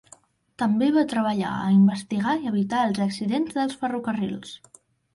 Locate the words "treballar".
1.11-1.51